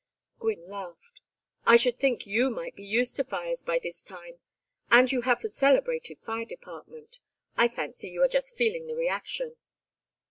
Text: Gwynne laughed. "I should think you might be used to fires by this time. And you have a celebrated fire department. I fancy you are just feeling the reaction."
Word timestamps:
Gwynne 0.39 0.65
laughed. 0.67 1.21
"I 1.63 1.75
should 1.75 1.99
think 1.99 2.25
you 2.25 2.49
might 2.49 2.75
be 2.75 2.83
used 2.83 3.15
to 3.17 3.23
fires 3.23 3.61
by 3.61 3.77
this 3.77 4.01
time. 4.03 4.39
And 4.89 5.11
you 5.11 5.21
have 5.21 5.43
a 5.43 5.47
celebrated 5.47 6.17
fire 6.19 6.45
department. 6.45 7.19
I 7.55 7.67
fancy 7.67 8.07
you 8.09 8.23
are 8.23 8.27
just 8.27 8.55
feeling 8.55 8.87
the 8.87 8.95
reaction." 8.95 9.57